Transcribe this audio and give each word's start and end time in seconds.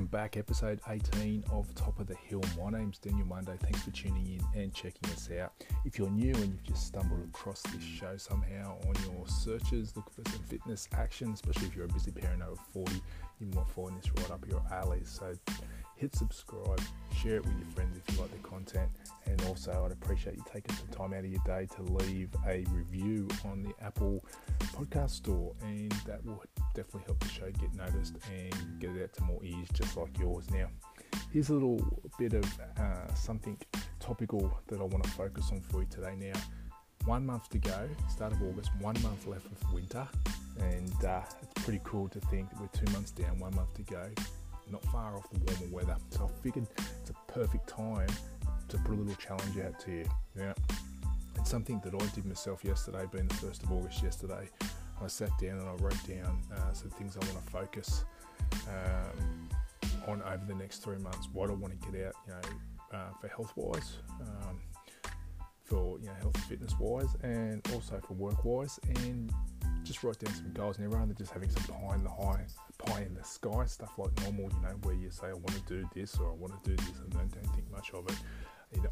Welcome 0.00 0.18
back, 0.18 0.38
episode 0.38 0.80
18 0.88 1.44
of 1.52 1.74
Top 1.74 2.00
of 2.00 2.06
the 2.06 2.14
Hill. 2.14 2.42
My 2.58 2.70
name's 2.70 2.96
Daniel 2.96 3.26
Monday. 3.26 3.58
Thanks 3.60 3.82
for 3.82 3.90
tuning 3.90 4.40
in 4.54 4.62
and 4.62 4.72
checking 4.72 5.10
us 5.10 5.28
out. 5.38 5.52
If 5.84 5.98
you're 5.98 6.08
new 6.08 6.32
and 6.36 6.54
you've 6.54 6.62
just 6.62 6.86
stumbled 6.86 7.22
across 7.28 7.60
this 7.60 7.82
show 7.82 8.16
somehow 8.16 8.78
on 8.88 8.94
your 9.04 9.28
searches, 9.28 9.94
look 9.94 10.10
for 10.10 10.22
some 10.30 10.42
fitness 10.44 10.88
action, 10.92 11.34
especially 11.34 11.66
if 11.66 11.76
you're 11.76 11.84
a 11.84 11.88
busy 11.88 12.12
parent 12.12 12.40
over 12.40 12.58
40, 12.72 12.94
you 13.40 13.48
might 13.54 13.68
find 13.68 13.94
this 13.98 14.10
right 14.16 14.30
up 14.30 14.42
your 14.48 14.62
alley. 14.72 15.02
So 15.04 15.34
hit 16.00 16.16
subscribe, 16.16 16.80
share 17.14 17.36
it 17.36 17.44
with 17.44 17.54
your 17.58 17.66
friends 17.74 17.98
if 17.98 18.14
you 18.14 18.22
like 18.22 18.32
the 18.32 18.48
content, 18.48 18.88
and 19.26 19.40
also 19.42 19.84
I'd 19.84 19.92
appreciate 19.92 20.34
you 20.34 20.44
taking 20.50 20.74
some 20.74 20.88
time 20.88 21.12
out 21.12 21.24
of 21.24 21.30
your 21.30 21.42
day 21.44 21.68
to 21.76 21.82
leave 21.82 22.30
a 22.46 22.64
review 22.70 23.28
on 23.44 23.62
the 23.62 23.74
Apple 23.84 24.24
Podcast 24.74 25.10
Store, 25.10 25.52
and 25.60 25.92
that 26.06 26.24
will 26.24 26.42
definitely 26.74 27.02
help 27.04 27.20
the 27.20 27.28
show 27.28 27.50
get 27.50 27.74
noticed 27.74 28.14
and 28.34 28.80
get 28.80 28.90
it 28.96 29.02
out 29.02 29.12
to 29.12 29.22
more 29.24 29.40
ears 29.44 29.68
just 29.74 29.94
like 29.98 30.18
yours. 30.18 30.50
Now, 30.50 30.68
here's 31.30 31.50
a 31.50 31.52
little 31.52 32.02
bit 32.18 32.32
of 32.32 32.46
uh, 32.78 33.14
something 33.14 33.58
topical 33.98 34.58
that 34.68 34.80
I 34.80 34.84
want 34.84 35.04
to 35.04 35.10
focus 35.10 35.50
on 35.52 35.60
for 35.60 35.80
you 35.80 35.88
today. 35.90 36.14
Now, 36.18 36.40
one 37.04 37.26
month 37.26 37.50
to 37.50 37.58
go, 37.58 37.88
start 38.08 38.32
of 38.32 38.40
August, 38.42 38.70
one 38.80 38.96
month 39.02 39.26
left 39.26 39.44
of 39.44 39.72
winter, 39.74 40.08
and 40.60 41.04
uh, 41.04 41.20
it's 41.42 41.62
pretty 41.62 41.80
cool 41.84 42.08
to 42.08 42.20
think 42.20 42.48
we're 42.58 42.68
two 42.68 42.90
months 42.92 43.10
down, 43.10 43.38
one 43.38 43.54
month 43.54 43.74
to 43.74 43.82
go 43.82 44.10
not 44.70 44.84
far 44.86 45.16
off 45.16 45.28
the 45.30 45.38
warmer 45.38 45.74
weather. 45.74 45.96
So 46.10 46.24
I 46.24 46.42
figured 46.42 46.66
it's 47.00 47.10
a 47.10 47.32
perfect 47.32 47.68
time 47.68 48.08
to 48.68 48.78
put 48.78 48.94
a 48.94 48.98
little 48.98 49.14
challenge 49.14 49.58
out 49.58 49.78
to 49.80 49.90
you. 49.90 50.04
Yeah, 50.38 50.54
it's 51.36 51.50
something 51.50 51.80
that 51.84 51.94
I 51.94 52.06
did 52.14 52.24
myself 52.26 52.64
yesterday, 52.64 53.04
being 53.10 53.28
the 53.28 53.34
1st 53.34 53.64
of 53.64 53.72
August 53.72 54.02
yesterday. 54.02 54.48
I 55.02 55.06
sat 55.06 55.30
down 55.38 55.58
and 55.58 55.68
I 55.68 55.72
wrote 55.74 56.06
down 56.06 56.38
uh, 56.54 56.72
some 56.72 56.90
things 56.90 57.16
I 57.16 57.20
want 57.20 57.44
to 57.44 57.50
focus 57.50 58.04
um, 58.68 59.48
on 60.06 60.22
over 60.22 60.44
the 60.46 60.54
next 60.54 60.78
three 60.78 60.98
months. 60.98 61.28
What 61.32 61.50
I 61.50 61.54
want 61.54 61.80
to 61.80 61.90
get 61.90 62.06
out, 62.06 62.14
you 62.26 62.32
know, 62.34 62.98
uh, 62.98 63.10
for 63.20 63.28
health 63.28 63.52
wise, 63.56 63.96
um, 64.20 64.60
for 65.64 65.98
you 66.00 66.06
know 66.06 66.14
health 66.20 66.34
and 66.34 66.44
fitness 66.44 66.74
wise, 66.78 67.16
and 67.22 67.66
also 67.72 68.00
for 68.06 68.14
work 68.14 68.44
wise, 68.44 68.78
and 68.96 69.32
just 69.84 70.02
write 70.02 70.18
down 70.18 70.34
some 70.34 70.52
goals. 70.52 70.78
Now, 70.78 70.86
rather 70.86 71.06
than 71.06 71.16
just 71.16 71.32
having 71.32 71.50
some 71.50 71.62
pie 71.64 71.94
in 71.94 72.04
the 72.04 72.10
high, 72.10 72.44
pie 72.78 73.02
in 73.02 73.14
the 73.14 73.24
sky 73.24 73.64
stuff 73.66 73.92
like 73.98 74.10
normal, 74.22 74.50
you 74.50 74.62
know, 74.62 74.76
where 74.82 74.94
you 74.94 75.10
say 75.10 75.28
I 75.28 75.32
want 75.32 75.52
to 75.52 75.62
do 75.68 75.88
this 75.94 76.16
or 76.18 76.30
I 76.30 76.34
want 76.34 76.62
to 76.62 76.70
do 76.70 76.76
this 76.76 76.98
and 77.00 77.10
don't, 77.10 77.30
don't 77.32 77.54
think 77.54 77.70
much 77.70 77.92
of 77.92 78.08
it, 78.08 78.16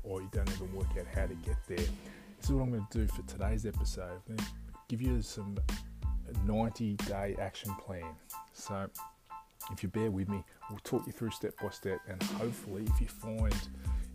or 0.02 0.20
you 0.20 0.28
don't 0.32 0.48
even 0.50 0.72
work 0.74 0.88
out 0.98 1.06
how 1.14 1.26
to 1.26 1.34
get 1.34 1.56
there. 1.66 1.76
This 1.76 2.44
is 2.44 2.52
what 2.52 2.62
I'm 2.62 2.70
going 2.70 2.86
to 2.90 2.98
do 2.98 3.06
for 3.06 3.22
today's 3.22 3.66
episode. 3.66 4.20
I'm 4.28 4.36
give 4.88 5.02
you 5.02 5.20
some 5.20 5.58
90 6.46 6.94
day 6.94 7.36
action 7.40 7.74
plan. 7.74 8.14
So, 8.52 8.88
if 9.70 9.82
you 9.82 9.88
bear 9.88 10.10
with 10.10 10.28
me, 10.28 10.42
we'll 10.70 10.80
talk 10.82 11.06
you 11.06 11.12
through 11.12 11.30
step 11.30 11.52
by 11.62 11.70
step, 11.70 12.00
and 12.08 12.22
hopefully, 12.22 12.84
if 12.86 13.00
you 13.00 13.08
find, 13.08 13.54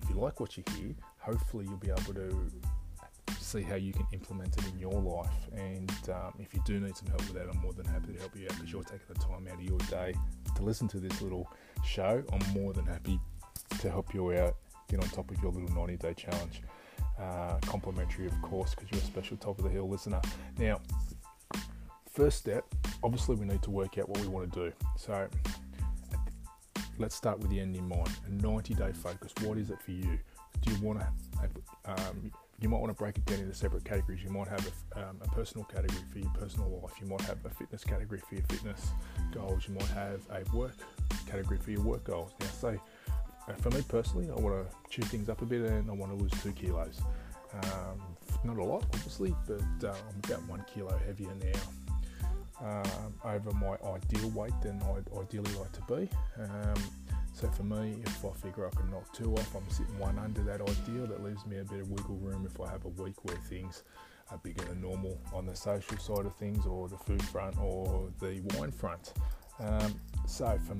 if 0.02 0.10
you 0.10 0.16
like 0.16 0.40
what 0.40 0.58
you 0.58 0.64
hear, 0.76 0.96
hopefully 1.18 1.66
you'll 1.66 1.78
be 1.78 1.90
able 1.90 2.14
to 2.14 2.52
see 3.54 3.62
how 3.62 3.76
you 3.76 3.94
can 3.94 4.08
implement 4.12 4.58
it 4.58 4.66
in 4.68 4.80
your 4.80 4.94
life. 4.94 5.48
And 5.56 5.92
um, 6.10 6.34
if 6.40 6.54
you 6.54 6.62
do 6.66 6.80
need 6.80 6.98
some 6.98 7.08
help 7.08 7.22
with 7.22 7.34
that, 7.34 7.48
I'm 7.48 7.62
more 7.62 7.74
than 7.74 7.86
happy 7.86 8.14
to 8.14 8.20
help 8.20 8.36
you 8.36 8.46
out 8.46 8.56
because 8.56 8.72
you're 8.72 8.84
taking 8.84 9.06
the 9.08 9.20
time 9.20 9.48
out 9.48 9.56
of 9.56 9.64
your 9.64 9.78
day 9.90 10.16
to 10.56 10.64
listen 10.64 10.88
to 10.90 11.00
this 11.00 11.22
little 11.22 11.48
show. 11.86 12.24
I'm 12.34 12.54
more 12.54 12.74
than 12.74 12.86
happy 12.86 13.20
to 13.80 13.90
help 13.92 14.14
you 14.14 14.34
out, 14.34 14.56
get 14.90 15.02
on 15.02 15.10
top 15.10 15.30
of 15.30 15.42
your 15.42 15.52
little 15.52 15.70
90 15.76 15.98
day 15.98 16.14
challenge. 16.16 16.62
Uh, 17.20 17.60
complimentary, 17.68 18.26
of 18.26 18.42
course, 18.42 18.74
because 18.74 18.90
you're 18.92 19.02
a 19.02 19.06
special 19.06 19.38
top 19.38 19.60
of 19.60 19.66
the 19.66 19.70
hill 19.70 19.88
listener. 19.88 20.20
Now, 20.58 20.82
first 22.10 22.40
step, 22.40 22.66
obviously, 23.04 23.36
we 23.36 23.46
need 23.46 23.62
to 23.62 23.70
work 23.70 24.00
out 24.00 24.10
what 24.10 24.20
we 24.20 24.28
want 24.28 24.52
to 24.52 24.60
do. 24.70 24.74
So, 24.98 25.28
let's 26.98 27.14
start 27.14 27.38
with 27.38 27.52
the 27.52 27.60
end 27.60 27.76
in 27.76 27.88
mind. 27.88 28.10
A 28.26 28.32
90 28.32 28.74
day 28.74 28.92
focus. 28.94 29.32
What 29.44 29.60
is 29.60 29.70
it 29.70 29.80
for 29.80 29.92
you? 29.92 30.18
Do 30.62 30.74
you 30.74 30.82
want 30.82 31.02
to 31.02 31.08
um, 31.86 32.32
you 32.64 32.70
might 32.70 32.80
want 32.80 32.90
to 32.90 32.98
break 32.98 33.18
it 33.18 33.26
down 33.26 33.40
into 33.40 33.54
separate 33.54 33.84
categories. 33.84 34.24
You 34.24 34.30
might 34.30 34.48
have 34.48 34.72
a, 34.96 35.10
um, 35.10 35.18
a, 35.22 35.28
personal 35.28 35.66
category 35.66 36.02
for 36.10 36.20
your 36.20 36.32
personal 36.32 36.80
life. 36.82 36.94
You 37.02 37.08
might 37.08 37.22
have 37.22 37.46
a 37.46 37.50
fitness 37.50 37.84
category 37.84 38.20
for 38.20 38.36
your 38.36 38.44
fitness 38.46 38.92
goals. 39.34 39.68
You 39.68 39.74
might 39.74 39.90
have 39.90 40.22
a 40.32 40.56
work 40.56 40.78
category 41.28 41.58
for 41.58 41.72
your 41.72 41.82
work 41.82 42.06
goals. 42.06 42.32
Now, 42.40 42.48
say 42.48 42.80
uh, 43.50 43.54
for 43.60 43.70
me 43.72 43.84
personally, 43.90 44.30
I 44.32 44.40
want 44.40 44.56
to 44.56 44.90
chew 44.90 45.02
things 45.02 45.28
up 45.28 45.42
a 45.42 45.46
bit 45.46 45.62
and 45.64 45.90
I 45.90 45.94
want 45.94 46.14
to 46.14 46.18
lose 46.18 46.32
two 46.42 46.54
kilos. 46.54 47.02
Um, 47.54 48.02
not 48.46 48.58
a 48.58 48.64
lot, 48.64 48.86
obviously, 48.94 49.36
but 49.46 49.90
uh, 49.90 49.94
I'm 49.94 50.32
about 50.32 50.48
one 50.48 50.66
kilo 50.74 50.98
heavier 51.06 51.32
now 51.44 51.60
um, 52.62 53.14
over 53.26 53.52
my 53.52 53.76
ideal 53.92 54.30
weight 54.30 54.54
than 54.62 54.82
I'd 54.84 55.12
ideally 55.20 55.54
like 55.56 55.72
to 55.74 55.82
be. 55.94 56.10
So 57.34 57.50
for 57.50 57.64
me, 57.64 57.98
if 58.06 58.24
I 58.24 58.30
figure 58.32 58.68
I 58.68 58.70
can 58.70 58.92
knock 58.92 59.12
two 59.12 59.34
off, 59.34 59.56
I'm 59.56 59.68
sitting 59.68 59.98
one 59.98 60.20
under 60.20 60.44
that 60.44 60.62
ideal. 60.62 61.08
That 61.08 61.24
leaves 61.24 61.46
me 61.48 61.58
a 61.58 61.64
bit 61.64 61.80
of 61.80 61.90
wiggle 61.90 62.18
room 62.18 62.46
if 62.46 62.62
I 62.62 62.70
have 62.70 62.86
a 62.86 62.90
week 62.90 63.16
where 63.26 63.38
things 63.38 63.84
are 64.30 64.38
bigger 64.38 64.64
than 64.66 64.82
normal 64.82 65.20
on 65.34 65.48
the 65.48 65.56
social 65.56 65.98
side 65.98 66.28
of 66.28 66.36
things, 66.36 66.66
or 66.68 66.88
the 66.88 66.98
food 66.98 67.24
front, 67.24 67.58
or 67.60 68.10
the 68.20 68.40
wine 68.56 68.72
front. 68.72 69.14
Um, 69.60 70.00
so 70.28 70.60
for 70.66 70.78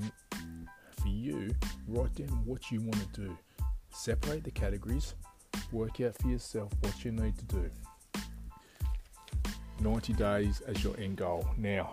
for 1.02 1.08
you, 1.08 1.54
write 1.88 2.14
down 2.14 2.28
what 2.44 2.70
you 2.70 2.80
want 2.80 3.12
to 3.14 3.20
do. 3.22 3.38
Separate 3.90 4.44
the 4.44 4.52
categories. 4.52 5.14
Work 5.72 6.00
out 6.00 6.16
for 6.16 6.28
yourself 6.28 6.72
what 6.80 7.04
you 7.04 7.10
need 7.10 7.36
to 7.36 7.44
do. 7.46 7.70
90 9.80 10.12
days 10.12 10.60
as 10.62 10.82
your 10.84 10.98
end 10.98 11.16
goal. 11.16 11.46
Now, 11.58 11.92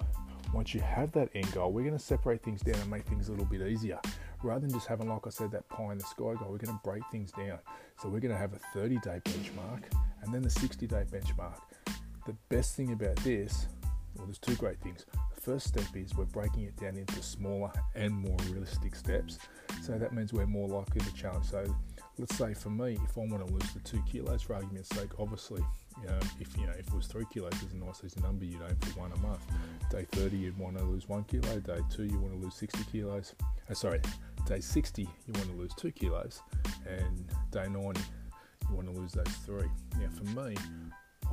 once 0.53 0.73
you 0.73 0.81
have 0.81 1.11
that 1.13 1.29
end 1.33 1.51
goal, 1.51 1.71
we're 1.71 1.81
going 1.81 1.97
to 1.97 2.03
separate 2.03 2.43
things 2.43 2.61
down 2.61 2.75
and 2.75 2.89
make 2.89 3.05
things 3.05 3.27
a 3.27 3.31
little 3.31 3.45
bit 3.45 3.61
easier 3.61 3.99
rather 4.43 4.61
than 4.61 4.71
just 4.71 4.87
having, 4.87 5.09
like 5.09 5.25
I 5.25 5.29
said, 5.29 5.51
that 5.51 5.67
pie 5.69 5.91
in 5.91 5.97
the 5.97 6.03
sky 6.03 6.33
goal, 6.37 6.47
we're 6.49 6.57
going 6.57 6.77
to 6.77 6.81
break 6.83 7.03
things 7.11 7.31
down. 7.31 7.59
So 8.01 8.09
we're 8.09 8.19
going 8.19 8.33
to 8.33 8.37
have 8.37 8.53
a 8.53 8.59
30 8.73 8.97
day 8.97 9.21
benchmark 9.25 9.83
and 10.21 10.33
then 10.33 10.41
the 10.41 10.49
60 10.49 10.87
day 10.87 11.03
benchmark. 11.11 11.59
The 12.25 12.35
best 12.49 12.75
thing 12.75 12.91
about 12.91 13.15
this, 13.17 13.67
well, 14.15 14.25
there's 14.25 14.39
two 14.39 14.55
great 14.55 14.79
things. 14.81 15.05
The 15.35 15.41
first 15.41 15.67
step 15.67 15.95
is 15.95 16.15
we're 16.15 16.25
breaking 16.25 16.63
it 16.63 16.75
down 16.77 16.97
into 16.97 17.21
smaller 17.23 17.71
and 17.95 18.13
more 18.13 18.37
realistic 18.49 18.95
steps. 18.95 19.39
So 19.81 19.93
that 19.97 20.13
means 20.13 20.33
we're 20.33 20.45
more 20.45 20.67
likely 20.67 21.01
to 21.01 21.13
challenge. 21.13 21.45
So 21.45 21.65
let's 22.17 22.35
say 22.37 22.53
for 22.53 22.69
me, 22.69 22.97
if 23.03 23.17
I 23.17 23.21
want 23.21 23.45
to 23.45 23.53
lose 23.53 23.71
the 23.73 23.79
two 23.79 24.01
kilos, 24.09 24.41
for 24.43 24.55
argument's 24.55 24.89
sake, 24.89 25.09
obviously, 25.19 25.63
you 26.01 26.07
know, 26.07 26.19
if 26.39 26.57
you 26.57 26.65
know 26.65 26.73
if 26.73 26.87
it 26.87 26.93
was 26.93 27.07
three 27.07 27.25
kilos 27.31 27.53
is 27.63 27.73
a 27.73 27.77
nice 27.77 28.01
easy 28.05 28.19
number, 28.21 28.45
you'd 28.45 28.61
aim 28.61 28.75
for 28.81 28.99
one 28.99 29.11
a 29.11 29.17
month. 29.19 29.41
Day 29.89 30.05
30, 30.11 30.37
you'd 30.37 30.57
want 30.57 30.77
to 30.77 30.83
lose 30.83 31.07
one 31.07 31.23
kilo. 31.25 31.59
Day 31.59 31.79
two, 31.89 32.05
you 32.05 32.19
want 32.19 32.33
to 32.33 32.39
lose 32.39 32.55
60 32.55 32.79
kilos. 32.91 33.35
Uh, 33.69 33.73
sorry, 33.73 34.01
day 34.45 34.59
60, 34.59 35.01
you 35.01 35.33
want 35.33 35.47
to 35.47 35.55
lose 35.55 35.73
two 35.75 35.91
kilos, 35.91 36.41
and 36.87 37.27
day 37.51 37.67
90, 37.67 38.01
you 38.69 38.75
want 38.75 38.87
to 38.87 38.93
lose 38.93 39.13
those 39.13 39.27
three. 39.45 39.69
Now, 39.99 40.09
for 40.09 40.23
me, 40.39 40.55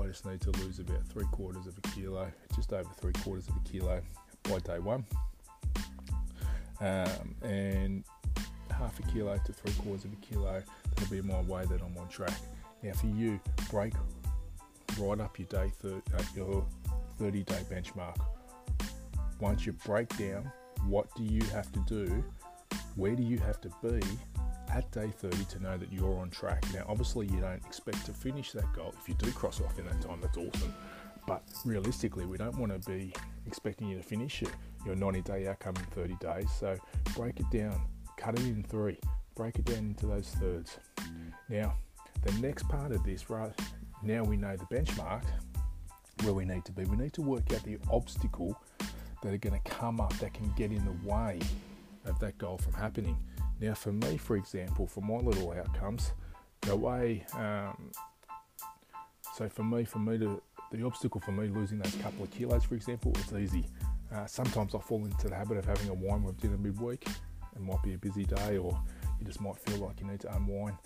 I 0.00 0.06
just 0.06 0.25
need 0.27 0.41
to 0.43 0.50
lose 0.62 0.78
about 0.78 1.05
three 1.09 1.27
quarters 1.33 1.66
of 1.66 1.77
a 1.77 1.81
kilo, 1.89 2.31
just 2.55 2.72
over 2.72 2.89
three 3.00 3.12
quarters 3.12 3.49
of 3.49 3.56
a 3.56 3.69
kilo 3.69 4.00
by 4.45 4.59
day 4.60 4.78
one, 4.78 5.05
um, 6.81 7.34
and 7.43 8.05
half 8.78 8.99
a 9.00 9.03
kilo 9.12 9.39
to 9.44 9.53
three 9.53 9.72
quarters 9.83 10.05
of 10.05 10.12
a 10.12 10.16
kilo. 10.16 10.62
That'll 10.94 11.11
be 11.11 11.22
my 11.22 11.41
way 11.43 11.65
that 11.66 11.81
I'm 11.83 11.97
on 11.99 12.09
track. 12.09 12.33
Now, 12.83 12.93
for 12.93 13.06
you, 13.06 13.41
break 13.71 13.93
right 14.99 15.21
up 15.21 15.39
your 15.39 15.49
day, 15.49 15.72
thir- 15.81 16.03
uh, 16.16 16.22
your 16.34 16.66
30 17.19 17.43
day 17.44 17.62
benchmark. 17.71 18.16
Once 19.41 19.66
you 19.66 19.72
break 19.72 20.09
down 20.16 20.50
what 20.87 21.12
do 21.16 21.25
you 21.25 21.43
have 21.47 21.71
to 21.72 21.81
do 21.89 22.25
where 22.99 23.15
do 23.15 23.22
you 23.22 23.39
have 23.39 23.61
to 23.61 23.71
be 23.81 24.00
at 24.71 24.91
day 24.91 25.12
30 25.19 25.45
to 25.45 25.62
know 25.62 25.78
that 25.78 25.93
you're 25.93 26.19
on 26.19 26.31
track? 26.31 26.65
Now, 26.75 26.84
obviously, 26.89 27.27
you 27.27 27.41
don't 27.41 27.65
expect 27.65 28.05
to 28.06 28.12
finish 28.12 28.50
that 28.53 28.71
goal. 28.75 28.93
If 29.00 29.09
you 29.09 29.15
do 29.15 29.31
cross 29.31 29.60
off 29.60 29.78
in 29.78 29.87
that 29.87 30.03
time, 30.03 30.21
that's 30.21 30.37
awesome. 30.37 30.75
But 31.27 31.45
realistically, 31.65 32.27
we 32.27 32.39
don't 32.39 32.59
want 32.59 32.72
to 32.72 32.91
be 32.91 33.13
expecting 33.47 33.89
you 33.89 33.97
to 33.98 34.03
finish 34.03 34.42
your, 34.42 34.51
your 34.84 34.97
90 34.97 35.22
day 35.22 35.47
outcome 35.47 35.74
in 35.77 35.84
30 35.84 36.16
days. 36.16 36.51
So 36.59 36.77
break 37.15 37.39
it 37.39 37.48
down, 37.53 37.81
cut 38.18 38.38
it 38.38 38.44
in 38.44 38.62
three, 38.65 38.98
break 39.34 39.56
it 39.56 39.65
down 39.65 39.78
into 39.78 40.06
those 40.06 40.28
thirds. 40.41 40.78
Now, 41.48 41.74
the 42.24 42.32
next 42.41 42.68
part 42.68 42.92
of 42.92 43.03
this, 43.04 43.30
right 43.30 43.53
now 44.03 44.24
we 44.24 44.36
know 44.36 44.56
the 44.56 44.65
benchmark 44.65 45.22
where 46.22 46.34
we 46.34 46.44
need 46.44 46.65
to 46.65 46.72
be. 46.72 46.84
We 46.84 46.97
need 46.97 47.12
to 47.15 47.22
work 47.22 47.53
out 47.54 47.62
the 47.62 47.78
obstacle 47.91 48.60
that 49.22 49.32
are 49.32 49.38
going 49.38 49.60
to 49.60 49.70
come 49.70 50.00
up 50.00 50.12
that 50.18 50.34
can 50.34 50.53
get 50.56 50.72
in 50.72 50.84
the 50.84 51.09
way 51.09 51.38
of 52.04 52.18
that 52.18 52.36
goal 52.38 52.59
from 52.59 52.72
happening. 52.72 53.16
Now, 53.60 53.74
for 53.74 53.92
me, 53.92 54.16
for 54.16 54.36
example, 54.36 54.86
for 54.86 55.00
my 55.00 55.16
little 55.16 55.53
outcomes, 55.53 56.12
the 56.62 56.74
way, 56.74 57.24
um, 57.34 57.92
so 59.36 59.48
for 59.48 59.62
me, 59.62 59.84
for 59.84 60.00
me 60.00 60.18
to, 60.18 60.42
the 60.72 60.84
obstacle 60.84 61.21
for 61.21 61.32
me 61.32 61.48
losing 61.48 61.78
those 61.78 61.94
couple 61.97 62.24
of 62.24 62.30
kilos, 62.32 62.64
for 62.64 62.74
example, 62.74 63.12
it's 63.16 63.32
easy. 63.32 63.64
Uh, 64.12 64.26
sometimes 64.26 64.74
I 64.74 64.78
fall 64.78 65.04
into 65.04 65.28
the 65.28 65.34
habit 65.34 65.59
of 65.59 65.64
having 65.64 65.88
a 65.88 65.94
wine 65.94 66.22
with 66.24 66.41
dinner 66.41 66.59
midweek. 66.59 67.06
It 67.59 67.65
might 67.65 67.83
be 67.83 67.95
a 67.95 67.99
busy 67.99 68.25
day, 68.25 68.59
or 68.59 68.81
you 69.19 69.27
just 69.27 69.41
might 69.41 69.59
feel 69.59 69.78
like 69.78 70.01
you 70.01 70.07
need 70.07 70.21
to 70.21 70.34
unwind. 70.37 70.77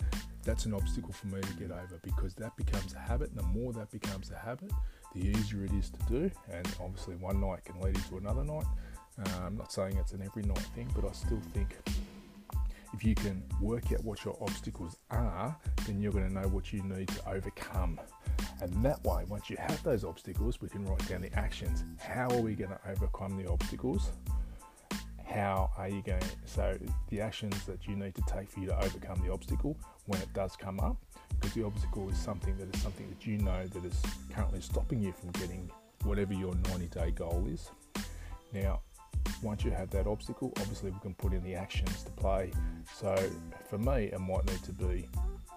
That's 0.43 0.65
an 0.65 0.73
obstacle 0.73 1.13
for 1.13 1.27
me 1.27 1.39
to 1.39 1.53
get 1.53 1.71
over 1.71 1.99
because 2.01 2.33
that 2.35 2.55
becomes 2.57 2.93
a 2.95 2.99
habit. 2.99 3.29
And 3.29 3.39
the 3.39 3.43
more 3.43 3.71
that 3.73 3.91
becomes 3.91 4.31
a 4.31 4.37
habit, 4.37 4.71
the 5.15 5.21
easier 5.27 5.63
it 5.65 5.71
is 5.73 5.89
to 5.91 5.99
do. 6.09 6.31
And 6.51 6.67
obviously, 6.81 7.15
one 7.15 7.39
night 7.39 7.63
can 7.63 7.79
lead 7.79 7.95
into 7.95 8.17
another 8.17 8.43
night 8.43 8.65
Uh, 9.19 9.45
I'm 9.45 9.55
not 9.55 9.71
saying 9.71 9.97
it's 9.97 10.11
an 10.13 10.23
every 10.23 10.43
night 10.43 10.67
thing, 10.75 10.89
but 10.95 11.07
I 11.07 11.11
still 11.13 11.39
think 11.53 11.77
if 12.93 13.03
you 13.03 13.13
can 13.15 13.43
work 13.61 13.91
out 13.91 14.03
what 14.03 14.25
your 14.25 14.35
obstacles 14.41 14.97
are, 15.11 15.55
then 15.85 16.01
you're 16.01 16.11
going 16.11 16.27
to 16.27 16.33
know 16.33 16.47
what 16.47 16.73
you 16.73 16.81
need 16.83 17.09
to 17.09 17.29
overcome. 17.29 17.99
And 18.61 18.83
that 18.83 19.03
way, 19.03 19.23
once 19.27 19.49
you 19.49 19.57
have 19.57 19.81
those 19.83 20.03
obstacles, 20.03 20.61
we 20.61 20.69
can 20.69 20.85
write 20.85 21.07
down 21.07 21.21
the 21.21 21.33
actions. 21.33 21.83
How 21.99 22.27
are 22.29 22.41
we 22.41 22.55
going 22.55 22.71
to 22.71 22.79
overcome 22.89 23.37
the 23.37 23.49
obstacles? 23.49 24.11
How 25.25 25.71
are 25.77 25.89
you 25.89 26.01
going? 26.01 26.23
So, 26.45 26.77
the 27.09 27.21
actions 27.21 27.65
that 27.65 27.87
you 27.87 27.95
need 27.95 28.15
to 28.15 28.21
take 28.27 28.49
for 28.49 28.59
you 28.59 28.67
to 28.67 28.77
overcome 28.77 29.21
the 29.25 29.31
obstacle 29.31 29.77
when 30.05 30.21
it 30.21 30.31
does 30.33 30.55
come 30.55 30.79
up, 30.79 30.97
because 31.29 31.53
the 31.53 31.65
obstacle 31.65 32.09
is 32.09 32.17
something 32.17 32.57
that 32.57 32.75
is 32.75 32.81
something 32.81 33.09
that 33.09 33.25
you 33.25 33.37
know 33.37 33.65
that 33.67 33.85
is 33.85 34.01
currently 34.33 34.61
stopping 34.61 35.01
you 35.01 35.13
from 35.13 35.31
getting 35.31 35.69
whatever 36.03 36.33
your 36.33 36.53
90 36.69 36.87
day 36.87 37.11
goal 37.11 37.45
is. 37.49 37.71
Now, 38.51 38.81
once 39.41 39.63
you 39.63 39.71
have 39.71 39.89
that 39.91 40.07
obstacle, 40.07 40.53
obviously 40.59 40.91
we 40.91 40.99
can 40.99 41.13
put 41.15 41.33
in 41.33 41.43
the 41.43 41.55
actions 41.55 42.03
to 42.03 42.11
play. 42.11 42.51
So 42.93 43.15
for 43.69 43.77
me, 43.77 44.09
it 44.13 44.19
might 44.19 44.45
need 44.45 44.63
to 44.63 44.73
be 44.73 45.09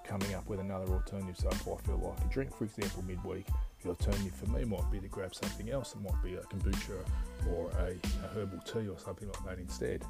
coming 0.04 0.34
up 0.34 0.48
with 0.48 0.60
another 0.60 0.92
alternative. 0.92 1.36
So 1.36 1.48
if 1.48 1.62
I 1.62 1.76
feel 1.86 1.98
like 1.98 2.24
a 2.24 2.32
drink, 2.32 2.56
for 2.56 2.64
example, 2.64 3.04
midweek, 3.06 3.46
the 3.86 3.92
alternative 3.92 4.34
for 4.34 4.46
me 4.50 4.64
might 4.64 4.90
be 4.90 4.98
to 4.98 5.08
grab 5.08 5.34
something 5.34 5.70
else. 5.70 5.94
It 5.94 6.02
might 6.02 6.22
be 6.22 6.34
a 6.34 6.40
kombucha 6.40 7.04
or 7.50 7.70
a, 7.78 7.94
a 8.24 8.28
herbal 8.34 8.58
tea 8.60 8.88
or 8.88 8.98
something 8.98 9.28
like 9.28 9.44
that 9.44 9.58
instead, 9.58 10.04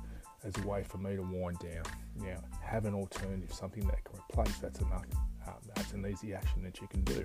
as 0.44 0.56
a 0.62 0.66
way 0.66 0.82
for 0.82 0.98
me 0.98 1.16
to 1.16 1.22
wind 1.22 1.58
down. 1.58 1.84
Now, 2.16 2.42
have 2.62 2.86
an 2.86 2.94
alternative, 2.94 3.52
something 3.52 3.86
that 3.86 4.04
can 4.04 4.18
replace. 4.18 4.58
That's 4.58 4.80
enough. 4.80 5.04
Uh, 5.46 5.52
that's 5.74 5.92
an 5.92 6.06
easy 6.06 6.34
action 6.34 6.62
that 6.64 6.80
you 6.80 6.88
can 6.88 7.02
do. 7.02 7.24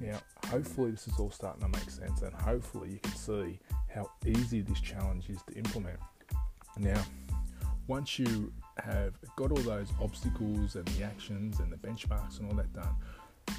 Now, 0.00 0.20
hopefully, 0.46 0.90
this 0.90 1.06
is 1.06 1.18
all 1.18 1.30
starting 1.30 1.62
to 1.62 1.68
make 1.68 1.90
sense, 1.90 2.22
and 2.22 2.34
hopefully, 2.34 2.90
you 2.90 2.98
can 2.98 3.14
see 3.14 3.58
how 3.92 4.10
easy 4.26 4.62
this 4.62 4.80
challenge 4.80 5.28
is 5.28 5.42
to 5.48 5.54
implement. 5.54 5.98
Now, 6.78 7.02
once 7.88 8.18
you 8.18 8.52
have 8.78 9.14
got 9.36 9.50
all 9.50 9.58
those 9.58 9.88
obstacles 10.00 10.76
and 10.76 10.86
the 10.88 11.04
actions 11.04 11.60
and 11.60 11.70
the 11.70 11.76
benchmarks 11.76 12.38
and 12.40 12.50
all 12.50 12.56
that 12.56 12.72
done, 12.72 12.94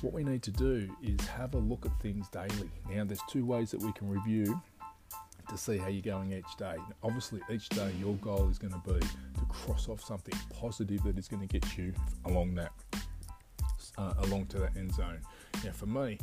what 0.01 0.13
we 0.13 0.23
need 0.23 0.43
to 0.43 0.51
do 0.51 0.89
is 1.01 1.19
have 1.27 1.53
a 1.53 1.57
look 1.57 1.85
at 1.85 1.91
things 2.01 2.27
daily. 2.29 2.69
Now, 2.89 3.05
there's 3.05 3.21
two 3.29 3.45
ways 3.45 3.71
that 3.71 3.81
we 3.81 3.91
can 3.93 4.09
review 4.09 4.61
to 5.49 5.57
see 5.57 5.77
how 5.77 5.87
you're 5.87 6.01
going 6.01 6.31
each 6.31 6.55
day. 6.57 6.75
Now, 6.77 6.95
obviously, 7.03 7.41
each 7.49 7.69
day 7.69 7.91
your 7.99 8.15
goal 8.15 8.49
is 8.49 8.57
going 8.57 8.73
to 8.73 8.93
be 8.93 8.99
to 8.99 9.45
cross 9.49 9.89
off 9.89 10.03
something 10.03 10.37
positive 10.53 11.03
that 11.03 11.17
is 11.17 11.27
going 11.27 11.47
to 11.47 11.59
get 11.59 11.77
you 11.77 11.93
along 12.25 12.55
that, 12.55 12.71
uh, 13.97 14.13
along 14.19 14.47
to 14.47 14.59
that 14.59 14.75
end 14.77 14.93
zone. 14.93 15.19
Now, 15.63 15.71
for 15.71 15.85
me, 15.85 16.17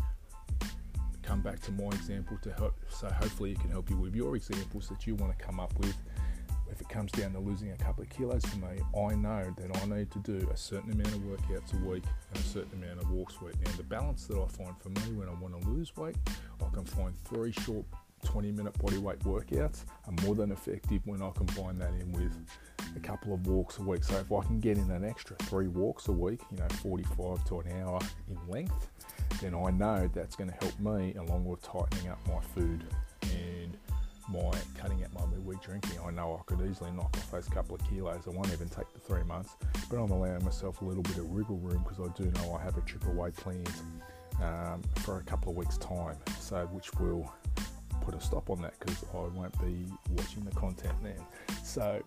come 1.22 1.40
back 1.40 1.60
to 1.60 1.72
my 1.72 1.86
example 1.88 2.38
to 2.42 2.52
help. 2.52 2.74
So 2.88 3.08
hopefully, 3.08 3.52
it 3.52 3.60
can 3.60 3.70
help 3.70 3.90
you 3.90 3.96
with 3.96 4.14
your 4.14 4.36
examples 4.36 4.88
that 4.88 5.06
you 5.06 5.14
want 5.14 5.36
to 5.38 5.44
come 5.44 5.60
up 5.60 5.72
with. 5.78 5.96
If 6.80 6.86
it 6.86 6.92
comes 6.94 7.12
down 7.12 7.34
to 7.34 7.40
losing 7.40 7.72
a 7.72 7.76
couple 7.76 8.04
of 8.04 8.08
kilos 8.08 8.42
for 8.46 8.56
me, 8.56 8.80
I 8.96 9.14
know 9.14 9.54
that 9.58 9.82
I 9.82 9.84
need 9.84 10.10
to 10.12 10.18
do 10.20 10.48
a 10.50 10.56
certain 10.56 10.92
amount 10.92 11.12
of 11.14 11.20
workouts 11.20 11.74
a 11.74 11.86
week 11.86 12.04
and 12.32 12.42
a 12.42 12.46
certain 12.46 12.82
amount 12.82 13.02
of 13.02 13.10
walks 13.10 13.34
a 13.38 13.44
week. 13.44 13.56
Now, 13.62 13.72
the 13.76 13.82
balance 13.82 14.24
that 14.28 14.38
I 14.38 14.46
find 14.46 14.74
for 14.80 14.88
me 14.88 15.14
when 15.14 15.28
I 15.28 15.34
want 15.34 15.60
to 15.60 15.68
lose 15.68 15.94
weight, 15.94 16.16
I 16.58 16.74
can 16.74 16.86
find 16.86 17.14
three 17.26 17.52
short 17.52 17.84
20 18.24 18.52
minute 18.52 18.78
body 18.78 18.96
weight 18.96 19.18
workouts 19.20 19.84
are 20.06 20.24
more 20.24 20.34
than 20.34 20.52
effective 20.52 21.02
when 21.04 21.20
I 21.20 21.28
combine 21.32 21.78
that 21.80 21.92
in 22.00 22.12
with 22.12 22.34
a 22.96 23.00
couple 23.00 23.34
of 23.34 23.46
walks 23.46 23.76
a 23.76 23.82
week. 23.82 24.02
So 24.02 24.16
if 24.16 24.32
I 24.32 24.42
can 24.42 24.58
get 24.58 24.78
in 24.78 24.90
an 24.90 25.04
extra 25.04 25.36
three 25.36 25.68
walks 25.68 26.08
a 26.08 26.12
week, 26.12 26.40
you 26.50 26.56
know, 26.56 26.68
45 26.82 27.44
to 27.44 27.60
an 27.60 27.72
hour 27.82 28.00
in 28.30 28.38
length, 28.50 28.88
then 29.42 29.54
I 29.54 29.70
know 29.70 30.08
that's 30.14 30.34
going 30.34 30.48
to 30.48 30.56
help 30.64 30.80
me 30.80 31.14
along 31.16 31.44
with 31.44 31.60
tightening 31.60 32.10
up 32.10 32.26
my 32.26 32.40
food 32.54 32.86
my 34.30 34.52
cutting 34.78 35.02
out 35.04 35.12
my 35.12 35.26
midweek 35.26 35.60
drinking. 35.62 35.98
I 36.06 36.10
know 36.10 36.40
I 36.40 36.42
could 36.44 36.66
easily 36.68 36.90
knock 36.92 37.16
off 37.16 37.30
those 37.30 37.48
couple 37.48 37.74
of 37.74 37.88
kilos. 37.88 38.22
I 38.26 38.30
won't 38.30 38.52
even 38.52 38.68
take 38.68 38.92
the 38.92 39.00
three 39.00 39.22
months, 39.24 39.56
but 39.90 39.96
I'm 39.96 40.10
allowing 40.10 40.44
myself 40.44 40.80
a 40.82 40.84
little 40.84 41.02
bit 41.02 41.18
of 41.18 41.30
wriggle 41.30 41.58
room 41.58 41.82
because 41.82 42.00
I 42.00 42.12
do 42.16 42.30
know 42.30 42.54
I 42.54 42.62
have 42.62 42.76
a 42.76 42.80
trip 42.82 43.06
away 43.06 43.30
planned 43.30 43.72
um, 44.42 44.82
for 44.96 45.18
a 45.18 45.22
couple 45.24 45.50
of 45.50 45.56
weeks' 45.56 45.78
time, 45.78 46.16
so 46.38 46.66
which 46.72 46.92
will 46.94 47.32
put 48.00 48.14
a 48.14 48.20
stop 48.20 48.50
on 48.50 48.62
that 48.62 48.74
because 48.78 49.04
I 49.12 49.16
won't 49.16 49.58
be 49.60 49.86
watching 50.10 50.44
the 50.44 50.52
content 50.52 50.94
then. 51.02 51.20
So 51.62 52.02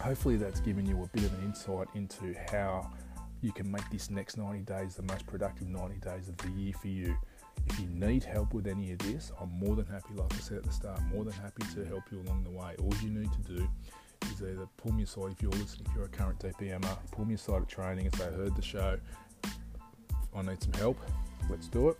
hopefully 0.00 0.36
that's 0.36 0.60
given 0.60 0.86
you 0.86 1.02
a 1.02 1.06
bit 1.08 1.24
of 1.24 1.32
an 1.38 1.44
insight 1.44 1.88
into 1.94 2.34
how 2.50 2.90
you 3.40 3.52
can 3.52 3.70
make 3.70 3.88
this 3.90 4.10
next 4.10 4.36
90 4.36 4.60
days 4.60 4.96
the 4.96 5.02
most 5.02 5.26
productive 5.26 5.68
90 5.68 5.96
days 5.96 6.28
of 6.28 6.36
the 6.38 6.50
year 6.50 6.72
for 6.74 6.88
you. 6.88 7.16
If 7.70 7.80
you 7.80 7.88
need 7.88 8.24
help 8.24 8.54
with 8.54 8.66
any 8.66 8.92
of 8.92 8.98
this, 8.98 9.30
I'm 9.40 9.50
more 9.58 9.76
than 9.76 9.86
happy, 9.86 10.14
like 10.14 10.32
I 10.32 10.38
said 10.38 10.58
at 10.58 10.64
the 10.64 10.72
start, 10.72 11.00
more 11.12 11.24
than 11.24 11.34
happy 11.34 11.62
to 11.74 11.84
help 11.84 12.04
you 12.10 12.22
along 12.22 12.44
the 12.44 12.50
way. 12.50 12.74
All 12.80 12.94
you 13.02 13.10
need 13.10 13.30
to 13.32 13.52
do 13.52 13.68
is 14.32 14.42
either 14.42 14.66
pull 14.76 14.92
me 14.92 15.02
aside 15.02 15.32
if 15.32 15.42
you're 15.42 15.50
listening, 15.52 15.86
if 15.88 15.94
you're 15.94 16.06
a 16.06 16.08
current 16.08 16.38
DPMer, 16.38 16.98
pull 17.12 17.24
me 17.24 17.34
aside 17.34 17.62
at 17.62 17.68
training 17.68 18.06
and 18.06 18.14
say, 18.16 18.26
I 18.26 18.30
heard 18.30 18.56
the 18.56 18.62
show, 18.62 18.98
I 20.34 20.42
need 20.42 20.62
some 20.62 20.72
help, 20.74 20.98
let's 21.50 21.68
do 21.68 21.90
it. 21.90 21.98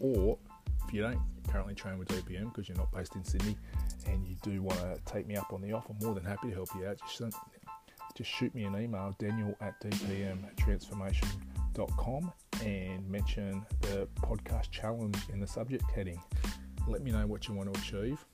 Or 0.00 0.38
if 0.86 0.94
you 0.94 1.02
don't 1.02 1.20
currently 1.48 1.74
train 1.74 1.98
with 1.98 2.08
DPM 2.08 2.52
because 2.52 2.68
you're 2.68 2.78
not 2.78 2.90
based 2.92 3.14
in 3.14 3.24
Sydney 3.24 3.56
and 4.06 4.26
you 4.26 4.36
do 4.42 4.62
want 4.62 4.80
to 4.80 4.98
take 5.04 5.26
me 5.26 5.36
up 5.36 5.52
on 5.52 5.60
the 5.60 5.72
offer, 5.72 5.92
more 6.00 6.14
than 6.14 6.24
happy 6.24 6.48
to 6.48 6.54
help 6.54 6.70
you 6.74 6.86
out. 6.86 6.98
Just 7.06 7.20
just 8.14 8.30
shoot 8.30 8.54
me 8.54 8.64
an 8.64 8.76
email, 8.76 9.14
daniel 9.18 9.56
at 9.60 9.78
dpmtransformation.com, 9.80 12.32
and 12.62 13.08
mention 13.08 13.64
the 13.80 14.08
podcast 14.20 14.70
challenge 14.70 15.16
in 15.32 15.40
the 15.40 15.46
subject 15.46 15.84
heading. 15.94 16.20
Let 16.86 17.02
me 17.02 17.10
know 17.10 17.26
what 17.26 17.48
you 17.48 17.54
want 17.54 17.72
to 17.72 17.80
achieve. 17.80 18.24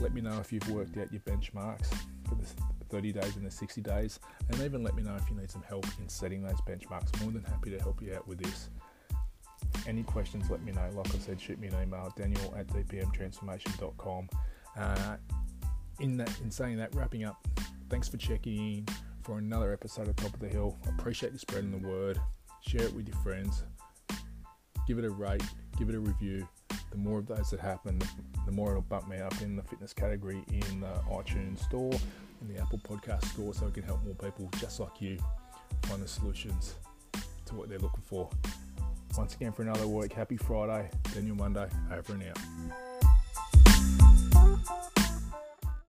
Let 0.00 0.14
me 0.14 0.20
know 0.20 0.38
if 0.38 0.52
you've 0.52 0.68
worked 0.70 0.96
out 0.96 1.12
your 1.12 1.22
benchmarks 1.22 1.88
for 2.28 2.34
the 2.34 2.46
30 2.90 3.12
days 3.12 3.36
and 3.36 3.44
the 3.44 3.50
60 3.50 3.80
days, 3.80 4.20
and 4.48 4.60
even 4.60 4.82
let 4.82 4.94
me 4.94 5.02
know 5.02 5.16
if 5.16 5.28
you 5.28 5.36
need 5.36 5.50
some 5.50 5.62
help 5.62 5.86
in 6.00 6.08
setting 6.08 6.42
those 6.42 6.60
benchmarks. 6.62 7.20
More 7.22 7.32
than 7.32 7.44
happy 7.44 7.70
to 7.70 7.78
help 7.78 8.00
you 8.00 8.14
out 8.14 8.26
with 8.26 8.38
this. 8.38 8.70
Any 9.86 10.02
questions, 10.02 10.50
let 10.50 10.62
me 10.62 10.72
know. 10.72 10.88
Like 10.94 11.14
I 11.14 11.18
said, 11.18 11.40
shoot 11.40 11.58
me 11.58 11.68
an 11.68 11.74
email, 11.82 12.12
daniel 12.16 12.54
at 12.56 12.66
dpmtransformation.com. 12.68 14.28
Uh, 14.78 15.16
in 16.00 16.16
that, 16.16 16.30
in 16.42 16.50
saying 16.50 16.76
that, 16.76 16.94
wrapping 16.94 17.24
up, 17.24 17.44
Thanks 17.90 18.06
for 18.06 18.18
checking 18.18 18.58
in 18.58 18.86
for 19.22 19.38
another 19.38 19.72
episode 19.72 20.08
of 20.08 20.16
Top 20.16 20.34
of 20.34 20.40
the 20.40 20.48
Hill. 20.48 20.76
Appreciate 20.98 21.32
you 21.32 21.38
spreading 21.38 21.70
the 21.70 21.88
word 21.88 22.20
share 22.68 22.82
it 22.82 22.92
with 22.92 23.08
your 23.08 23.16
friends, 23.22 23.62
give 24.86 24.98
it 24.98 25.04
a 25.06 25.10
rate, 25.10 25.42
give 25.78 25.88
it 25.88 25.94
a 25.94 26.00
review. 26.00 26.46
The 26.90 26.98
more 26.98 27.18
of 27.18 27.26
those 27.26 27.48
that 27.50 27.60
happen, 27.60 27.98
the 28.44 28.52
more 28.52 28.72
it'll 28.72 28.82
bump 28.82 29.08
me 29.08 29.16
up 29.18 29.40
in 29.40 29.56
the 29.56 29.62
fitness 29.62 29.94
category 29.94 30.44
in 30.48 30.80
the 30.80 31.00
iTunes 31.10 31.60
store, 31.60 31.92
in 32.42 32.54
the 32.54 32.60
Apple 32.60 32.78
Podcast 32.78 33.24
store, 33.32 33.54
so 33.54 33.68
it 33.68 33.74
can 33.74 33.84
help 33.84 34.04
more 34.04 34.14
people 34.16 34.50
just 34.58 34.80
like 34.80 35.00
you 35.00 35.18
find 35.84 36.02
the 36.02 36.08
solutions 36.08 36.74
to 37.46 37.54
what 37.54 37.70
they're 37.70 37.78
looking 37.78 38.02
for. 38.04 38.28
Once 39.16 39.34
again, 39.34 39.50
for 39.50 39.62
another 39.62 39.86
week, 39.86 40.12
happy 40.12 40.36
Friday, 40.36 40.90
Daniel 41.14 41.36
Monday, 41.36 41.68
over 41.90 42.12
and 42.12 42.24
out. 42.24 42.38